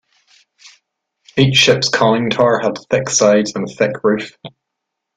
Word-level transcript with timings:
Each 1.37 1.55
ship's 1.57 1.87
conning 1.89 2.31
tower 2.31 2.57
had 2.59 2.79
thick 2.89 3.07
sides 3.07 3.53
and 3.53 3.69
a 3.69 3.71
thick 3.71 4.03
roof. 4.03 4.35